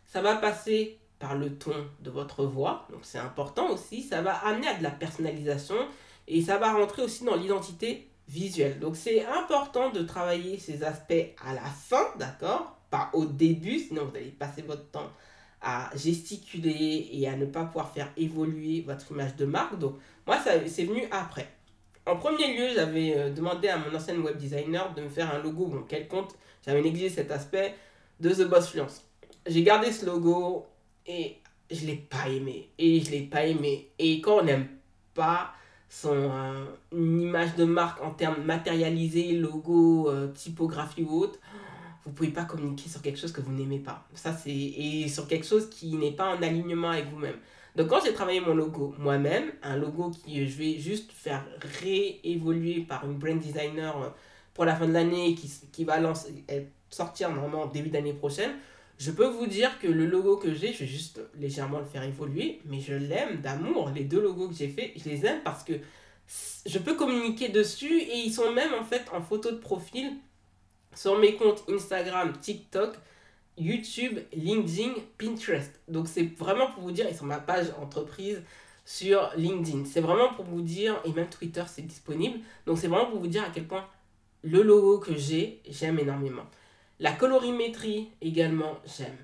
ça 0.06 0.20
va 0.20 0.34
passer 0.36 0.98
par 1.20 1.36
le 1.36 1.56
ton 1.56 1.86
de 2.00 2.10
votre 2.10 2.44
voix, 2.44 2.86
donc 2.90 3.00
c'est 3.02 3.18
important 3.18 3.70
aussi. 3.70 4.02
Ça 4.02 4.22
va 4.22 4.34
amener 4.34 4.68
à 4.68 4.74
de 4.74 4.82
la 4.82 4.90
personnalisation 4.90 5.76
et 6.26 6.42
ça 6.42 6.58
va 6.58 6.72
rentrer 6.72 7.02
aussi 7.02 7.24
dans 7.24 7.36
l'identité 7.36 8.07
visuelle. 8.28 8.78
Donc 8.78 8.96
c'est 8.96 9.24
important 9.24 9.90
de 9.90 10.02
travailler 10.02 10.58
ces 10.58 10.82
aspects 10.82 11.34
à 11.44 11.54
la 11.54 11.62
fin, 11.62 12.04
d'accord? 12.18 12.78
Pas 12.90 13.10
au 13.12 13.24
début, 13.24 13.78
sinon 13.78 14.06
vous 14.06 14.16
allez 14.16 14.30
passer 14.30 14.62
votre 14.62 14.88
temps 14.90 15.10
à 15.60 15.90
gesticuler 15.96 17.08
et 17.12 17.28
à 17.28 17.36
ne 17.36 17.46
pas 17.46 17.64
pouvoir 17.64 17.92
faire 17.92 18.12
évoluer 18.16 18.82
votre 18.86 19.10
image 19.10 19.36
de 19.36 19.44
marque. 19.44 19.78
Donc 19.78 19.96
moi, 20.26 20.38
c'est 20.42 20.84
venu 20.84 21.04
après. 21.10 21.48
En 22.06 22.16
premier 22.16 22.56
lieu, 22.56 22.74
j'avais 22.74 23.14
euh, 23.16 23.30
demandé 23.30 23.68
à 23.68 23.76
mon 23.76 23.94
ancienne 23.94 24.20
web 24.20 24.38
designer 24.38 24.94
de 24.94 25.02
me 25.02 25.08
faire 25.08 25.34
un 25.34 25.42
logo. 25.42 25.66
Bon, 25.66 25.84
quel 25.86 26.08
compte 26.08 26.34
J'avais 26.64 26.80
négligé 26.80 27.10
cet 27.10 27.30
aspect 27.30 27.74
de 28.20 28.30
The 28.30 28.48
Boss 28.48 28.70
Fluence 28.70 29.04
j'ai 29.48 29.62
gardé 29.62 29.90
ce 29.92 30.06
logo 30.06 30.66
et 31.06 31.36
je 31.70 31.86
l'ai 31.86 31.96
pas 31.96 32.28
aimé. 32.28 32.70
Et 32.78 33.00
je 33.00 33.10
l'ai 33.10 33.22
pas 33.22 33.44
aimé. 33.44 33.90
Et 33.98 34.20
quand 34.20 34.38
on 34.38 34.44
n'aime 34.44 34.68
pas 35.14 35.52
son 35.88 36.30
euh, 36.30 36.64
image 36.92 37.56
de 37.56 37.64
marque 37.64 38.02
en 38.02 38.10
termes 38.10 38.42
matérialisés, 38.44 39.32
logo, 39.32 40.10
euh, 40.10 40.28
typographie 40.28 41.02
ou 41.02 41.20
autre, 41.20 41.38
vous 42.04 42.12
pouvez 42.12 42.30
pas 42.30 42.44
communiquer 42.44 42.88
sur 42.88 43.02
quelque 43.02 43.18
chose 43.18 43.32
que 43.32 43.40
vous 43.40 43.52
n'aimez 43.52 43.78
pas. 43.78 44.06
Ça 44.14 44.32
c'est 44.32 44.50
et 44.50 45.08
sur 45.08 45.26
quelque 45.26 45.46
chose 45.46 45.68
qui 45.70 45.94
n'est 45.96 46.12
pas 46.12 46.34
en 46.34 46.42
alignement 46.42 46.90
avec 46.90 47.10
vous-même. 47.10 47.36
Donc 47.76 47.88
quand 47.88 48.00
j'ai 48.04 48.12
travaillé 48.12 48.40
mon 48.40 48.54
logo 48.54 48.94
moi-même, 48.98 49.52
un 49.62 49.76
logo 49.76 50.10
qui 50.10 50.46
je 50.46 50.58
vais 50.58 50.78
juste 50.78 51.12
faire 51.12 51.44
réévoluer 51.82 52.80
par 52.80 53.04
une 53.04 53.18
brand 53.18 53.38
designer 53.38 54.02
euh, 54.02 54.08
pour 54.54 54.64
la 54.64 54.74
fin 54.74 54.86
de 54.86 54.92
l'année 54.92 55.34
qui, 55.34 55.50
qui 55.72 55.84
va 55.84 56.00
lancer, 56.00 56.44
sortir 56.90 57.30
normalement 57.30 57.66
début 57.66 57.90
d'année 57.90 58.14
prochaine, 58.14 58.50
je 58.98 59.12
peux 59.12 59.26
vous 59.26 59.46
dire 59.46 59.78
que 59.78 59.86
le 59.86 60.06
logo 60.06 60.36
que 60.36 60.52
j'ai, 60.52 60.72
je 60.72 60.80
vais 60.80 60.86
juste 60.86 61.20
légèrement 61.38 61.78
le 61.78 61.84
faire 61.84 62.02
évoluer, 62.02 62.60
mais 62.66 62.80
je 62.80 62.94
l'aime 62.94 63.40
d'amour. 63.40 63.90
Les 63.94 64.04
deux 64.04 64.20
logos 64.20 64.48
que 64.48 64.54
j'ai 64.54 64.68
fait, 64.68 64.92
je 64.96 65.08
les 65.08 65.24
aime 65.24 65.40
parce 65.44 65.62
que 65.62 65.74
je 66.66 66.78
peux 66.78 66.94
communiquer 66.94 67.48
dessus 67.48 68.00
et 68.00 68.18
ils 68.18 68.32
sont 68.32 68.52
même 68.52 68.74
en 68.74 68.84
fait 68.84 69.04
en 69.12 69.22
photo 69.22 69.52
de 69.52 69.56
profil 69.56 70.16
sur 70.94 71.16
mes 71.16 71.36
comptes 71.36 71.64
Instagram, 71.68 72.32
TikTok, 72.40 72.96
YouTube, 73.56 74.18
LinkedIn, 74.32 74.94
Pinterest. 75.16 75.80
Donc 75.86 76.08
c'est 76.08 76.24
vraiment 76.36 76.72
pour 76.72 76.82
vous 76.82 76.92
dire, 76.92 77.06
ils 77.08 77.16
sont 77.16 77.26
ma 77.26 77.38
page 77.38 77.66
entreprise 77.80 78.42
sur 78.84 79.30
LinkedIn. 79.36 79.84
C'est 79.84 80.00
vraiment 80.00 80.32
pour 80.34 80.44
vous 80.44 80.60
dire, 80.60 81.00
et 81.04 81.12
même 81.12 81.28
Twitter 81.28 81.62
c'est 81.68 81.86
disponible. 81.86 82.40
Donc 82.66 82.78
c'est 82.78 82.88
vraiment 82.88 83.10
pour 83.10 83.20
vous 83.20 83.28
dire 83.28 83.44
à 83.44 83.50
quel 83.54 83.66
point 83.66 83.86
le 84.42 84.62
logo 84.62 84.98
que 84.98 85.16
j'ai, 85.16 85.62
j'aime 85.68 86.00
énormément. 86.00 86.46
La 87.00 87.12
colorimétrie 87.12 88.10
également, 88.20 88.78
j'aime. 88.84 89.16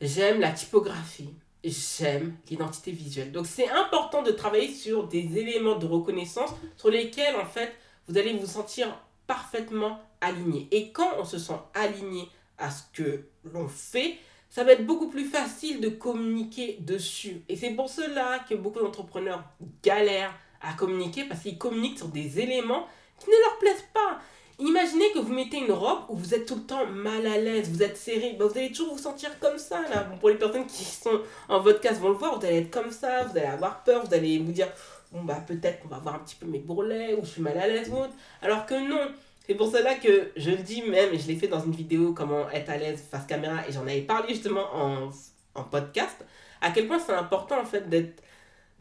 J'aime 0.00 0.40
la 0.40 0.50
typographie. 0.50 1.30
J'aime 1.64 2.36
l'identité 2.50 2.92
visuelle. 2.92 3.32
Donc 3.32 3.46
c'est 3.46 3.70
important 3.70 4.22
de 4.22 4.32
travailler 4.32 4.68
sur 4.68 5.08
des 5.08 5.38
éléments 5.38 5.76
de 5.78 5.86
reconnaissance 5.86 6.50
sur 6.76 6.90
lesquels 6.90 7.36
en 7.36 7.46
fait 7.46 7.72
vous 8.06 8.18
allez 8.18 8.34
vous 8.34 8.46
sentir 8.46 8.98
parfaitement 9.26 10.00
aligné. 10.20 10.68
Et 10.72 10.92
quand 10.92 11.10
on 11.18 11.24
se 11.24 11.38
sent 11.38 11.58
aligné 11.72 12.28
à 12.58 12.70
ce 12.70 12.82
que 12.92 13.24
l'on 13.44 13.66
fait, 13.66 14.18
ça 14.50 14.62
va 14.62 14.72
être 14.72 14.84
beaucoup 14.84 15.08
plus 15.08 15.24
facile 15.24 15.80
de 15.80 15.88
communiquer 15.88 16.76
dessus. 16.80 17.42
Et 17.48 17.56
c'est 17.56 17.70
pour 17.70 17.88
cela 17.88 18.40
que 18.48 18.54
beaucoup 18.54 18.80
d'entrepreneurs 18.80 19.42
galèrent 19.82 20.34
à 20.60 20.74
communiquer 20.74 21.24
parce 21.24 21.40
qu'ils 21.40 21.58
communiquent 21.58 21.98
sur 21.98 22.08
des 22.08 22.40
éléments 22.40 22.86
qui 23.18 23.30
ne 23.30 23.36
leur 23.42 23.58
plaisent 23.58 23.88
pas. 23.94 24.20
Imaginez 24.58 25.10
que 25.12 25.18
vous 25.18 25.32
mettez 25.32 25.58
une 25.58 25.72
robe 25.72 26.04
où 26.08 26.16
vous 26.16 26.32
êtes 26.32 26.46
tout 26.46 26.54
le 26.54 26.62
temps 26.62 26.86
mal 26.86 27.26
à 27.26 27.38
l'aise, 27.38 27.68
vous 27.70 27.82
êtes 27.82 27.96
serré, 27.96 28.36
ben, 28.38 28.46
vous 28.46 28.56
allez 28.56 28.70
toujours 28.70 28.94
vous 28.94 29.02
sentir 29.02 29.36
comme 29.40 29.58
ça 29.58 29.82
là. 29.90 30.06
pour 30.20 30.28
les 30.28 30.36
personnes 30.36 30.66
qui 30.66 30.84
sont 30.84 31.20
en 31.48 31.60
podcast 31.60 32.00
vont 32.00 32.10
le 32.10 32.14
voir, 32.14 32.38
vous 32.38 32.46
allez 32.46 32.58
être 32.58 32.70
comme 32.70 32.92
ça, 32.92 33.24
vous 33.24 33.36
allez 33.36 33.48
avoir 33.48 33.82
peur, 33.82 34.06
vous 34.06 34.14
allez 34.14 34.38
vous 34.38 34.52
dire 34.52 34.68
bon 35.10 35.24
bah 35.24 35.42
peut-être 35.44 35.80
qu'on 35.80 35.88
va 35.88 35.98
voir 35.98 36.14
un 36.16 36.18
petit 36.20 36.36
peu 36.36 36.46
mes 36.46 36.60
bourrelets 36.60 37.14
ou 37.14 37.24
je 37.24 37.30
suis 37.30 37.42
mal 37.42 37.58
à 37.58 37.66
l'aise 37.66 37.90
ou 37.90 37.96
autre. 37.96 38.14
Alors 38.42 38.64
que 38.64 38.74
non, 38.74 39.10
c'est 39.44 39.54
pour 39.56 39.72
cela 39.72 39.96
que 39.96 40.30
je 40.36 40.50
le 40.50 40.58
dis 40.58 40.82
même, 40.82 41.12
et 41.12 41.18
je 41.18 41.26
l'ai 41.26 41.36
fait 41.36 41.48
dans 41.48 41.60
une 41.60 41.72
vidéo 41.72 42.12
comment 42.12 42.48
être 42.50 42.70
à 42.70 42.76
l'aise 42.76 43.02
face 43.10 43.26
caméra 43.26 43.66
et 43.68 43.72
j'en 43.72 43.82
avais 43.82 44.02
parlé 44.02 44.34
justement 44.34 44.66
en, 44.72 45.10
en 45.56 45.64
podcast, 45.64 46.24
à 46.60 46.70
quel 46.70 46.86
point 46.86 47.00
c'est 47.00 47.12
important 47.12 47.60
en 47.60 47.64
fait 47.64 47.88
d'être 47.88 48.22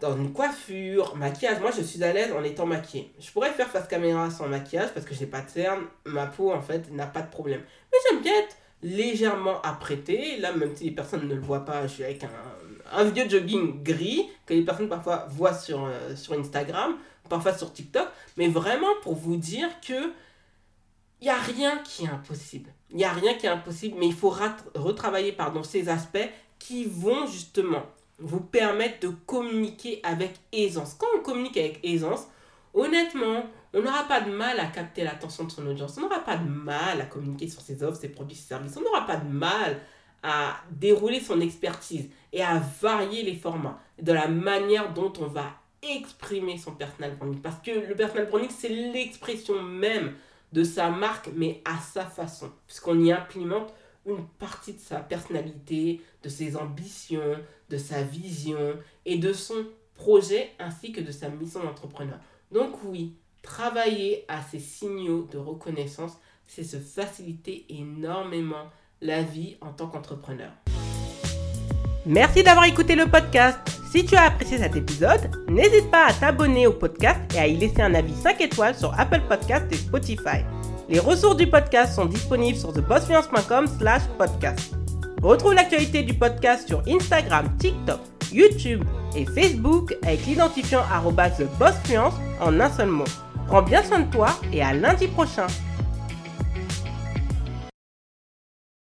dans 0.04 0.18
une 0.18 0.34
coiffure, 0.34 1.16
maquillage. 1.16 1.62
Moi, 1.62 1.72
je 1.72 1.82
suis 1.82 2.04
à 2.04 2.12
l'aise 2.12 2.34
en 2.34 2.44
étant 2.44 2.66
maquillée. 2.66 3.14
Je 3.22 3.32
pourrais 3.32 3.52
faire 3.52 3.70
face 3.70 3.88
caméra 3.88 4.30
sans 4.30 4.50
maquillage 4.50 4.94
parce 4.94 5.06
que 5.06 5.16
j'ai 5.16 5.26
pas 5.26 5.40
de 5.40 5.50
cerne. 5.50 5.84
Ma 6.06 6.26
peau, 6.26 6.52
en 6.52 6.62
fait, 6.62 6.92
n'a 6.92 7.08
pas 7.08 7.22
de 7.22 7.32
problème. 7.32 7.62
Mais 7.90 7.98
j'aime 8.06 8.22
bien 8.22 8.34
être 8.34 8.58
légèrement 8.82 9.62
apprêtée. 9.62 10.38
Là, 10.40 10.52
même 10.52 10.76
si 10.76 10.84
les 10.84 10.92
personnes 10.92 11.26
ne 11.26 11.34
le 11.34 11.40
voient 11.40 11.64
pas, 11.64 11.88
je 11.88 11.94
suis 11.94 12.04
avec 12.04 12.22
un, 12.26 12.30
un 12.92 13.06
vieux 13.06 13.30
jogging 13.30 13.82
gris 13.82 14.30
que 14.46 14.54
les 14.54 14.64
personnes 14.64 14.90
parfois 14.90 15.26
voient 15.30 15.54
sur, 15.54 15.86
euh, 15.86 16.18
sur 16.18 16.34
Instagram, 16.34 16.98
parfois 17.30 17.54
sur 17.54 17.72
TikTok. 17.72 18.10
Mais 18.36 18.50
vraiment 18.50 18.94
pour 19.04 19.16
vous 19.16 19.38
dire 19.38 19.70
que 19.80 20.12
il 21.22 21.28
n'y 21.28 21.30
a 21.30 21.40
rien 21.40 21.78
qui 21.78 22.04
est 22.04 22.10
impossible. 22.10 22.70
Il 22.92 22.98
n'y 22.98 23.06
a 23.06 23.14
rien 23.14 23.36
qui 23.36 23.46
est 23.46 23.50
impossible, 23.50 23.96
mais 23.98 24.08
il 24.08 24.14
faut 24.14 24.36
retravailler 24.76 25.32
pardon, 25.32 25.64
ces 25.64 25.88
aspects 25.88 26.30
qui 26.60 26.84
vont 26.84 27.26
justement 27.26 27.84
vous 28.24 28.40
permettre 28.40 29.02
de 29.02 29.14
communiquer 29.26 30.00
avec 30.04 30.34
aisance. 30.52 30.96
Quand 30.98 31.08
on 31.18 31.22
communique 31.22 31.58
avec 31.58 31.80
aisance, 31.84 32.28
honnêtement, 32.74 33.44
on 33.74 33.82
n'aura 33.82 34.04
pas 34.04 34.22
de 34.22 34.32
mal 34.32 34.60
à 34.60 34.68
capter 34.68 35.04
l'attention 35.04 35.44
de 35.44 35.52
son 35.52 35.68
audience. 35.68 35.98
On 35.98 36.02
n'aura 36.02 36.20
pas 36.20 36.38
de 36.38 36.48
mal 36.48 37.02
à 37.02 37.06
communiquer 37.06 37.48
sur 37.48 37.62
ses 37.62 37.84
offres, 37.84 38.00
ses 38.00 38.10
produits, 38.10 38.36
ses 38.36 38.48
services. 38.48 38.78
On 38.78 38.82
n'aura 38.82 39.06
pas 39.06 39.18
de 39.18 39.28
mal 39.28 39.82
à 40.24 40.56
dérouler 40.72 41.20
son 41.20 41.42
expertise 41.42 42.10
et 42.32 42.42
à 42.42 42.60
varier 42.82 43.24
les 43.24 43.36
formats 43.36 43.80
de 44.02 44.14
la 44.14 44.28
manière 44.28 44.94
dont 44.94 45.12
on 45.20 45.28
va 45.28 45.52
exprimer 45.82 46.58
son 46.58 46.72
personal 46.72 47.18
branding. 47.18 47.42
Parce 47.42 47.60
que 47.62 47.72
le 47.72 47.96
personal 47.96 48.30
branding, 48.30 48.50
c'est 48.50 48.70
l'expression 48.70 49.62
même 49.62 50.14
de 50.54 50.64
sa 50.64 50.90
marque, 50.90 51.30
mais 51.36 51.62
à 51.66 51.78
sa 51.80 52.06
façon. 52.06 52.52
Puisqu'on 52.68 53.04
y 53.04 53.12
implémente 53.12 53.74
une 54.06 54.26
partie 54.40 54.74
de 54.74 54.80
sa 54.80 55.00
personnalité, 55.00 56.02
de 56.24 56.30
ses 56.30 56.56
ambitions, 56.56 57.38
de 57.70 57.78
sa 57.78 58.02
vision 58.02 58.78
et 59.06 59.18
de 59.18 59.34
son 59.34 59.66
projet 59.96 60.52
ainsi 60.60 60.92
que 60.92 61.02
de 61.02 61.12
sa 61.12 61.30
mission 61.30 61.64
d'entrepreneur. 61.64 62.20
Donc 62.52 62.84
oui, 62.84 63.16
travailler 63.42 64.26
à 64.28 64.42
ces 64.42 64.60
signaux 64.60 65.28
de 65.32 65.38
reconnaissance, 65.38 66.18
c'est 66.48 66.64
se 66.64 66.78
faciliter 66.78 67.66
énormément 67.70 68.70
la 69.02 69.22
vie 69.22 69.58
en 69.62 69.72
tant 69.72 69.88
qu'entrepreneur. 69.88 70.52
Merci 72.06 72.44
d'avoir 72.44 72.66
écouté 72.66 72.96
le 72.96 73.06
podcast. 73.06 73.60
Si 73.92 74.06
tu 74.06 74.16
as 74.16 74.24
apprécié 74.24 74.58
cet 74.58 74.76
épisode, 74.76 75.30
n'hésite 75.48 75.90
pas 75.92 76.08
à 76.08 76.14
t'abonner 76.14 76.68
au 76.68 76.74
podcast 76.74 77.20
et 77.36 77.40
à 77.40 77.48
y 77.48 77.56
laisser 77.56 77.82
un 77.82 77.94
avis 77.94 78.16
5 78.16 78.42
étoiles 78.42 78.76
sur 78.76 78.92
Apple 79.00 79.22
Podcast 79.30 79.66
et 79.72 79.78
Spotify. 79.78 80.44
Les 80.94 81.00
ressources 81.00 81.38
du 81.38 81.48
podcast 81.48 81.96
sont 81.96 82.06
disponibles 82.06 82.56
sur 82.56 82.72
thebossfluence.com 82.72 83.66
slash 83.80 84.04
podcast. 84.16 84.76
Retrouve 85.24 85.56
l'actualité 85.56 86.04
du 86.04 86.14
podcast 86.14 86.68
sur 86.68 86.84
Instagram, 86.88 87.50
TikTok, 87.58 88.00
YouTube 88.32 88.84
et 89.16 89.26
Facebook 89.26 89.98
avec 90.04 90.24
l'identifiant 90.28 90.84
TheBossFluence 91.36 92.14
en 92.40 92.60
un 92.60 92.70
seul 92.70 92.90
mot. 92.90 93.06
Prends 93.48 93.64
bien 93.64 93.82
soin 93.82 94.02
de 94.02 94.12
toi 94.12 94.40
et 94.52 94.62
à 94.62 94.76
lundi 94.76 95.08
prochain. 95.08 95.48